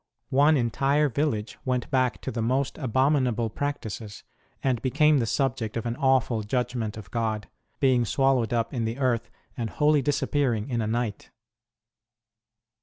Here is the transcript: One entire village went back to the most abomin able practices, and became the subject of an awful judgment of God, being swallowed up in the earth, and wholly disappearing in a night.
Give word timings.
One 0.31 0.57
entire 0.57 1.09
village 1.09 1.59
went 1.63 1.91
back 1.91 2.21
to 2.21 2.31
the 2.31 2.41
most 2.41 2.73
abomin 2.79 3.27
able 3.27 3.51
practices, 3.51 4.23
and 4.63 4.81
became 4.81 5.19
the 5.19 5.27
subject 5.27 5.77
of 5.77 5.85
an 5.85 5.95
awful 5.95 6.41
judgment 6.41 6.97
of 6.97 7.11
God, 7.11 7.47
being 7.79 8.03
swallowed 8.03 8.51
up 8.51 8.73
in 8.73 8.85
the 8.85 8.97
earth, 8.97 9.29
and 9.55 9.69
wholly 9.69 10.01
disappearing 10.01 10.69
in 10.69 10.81
a 10.81 10.87
night. 10.87 11.29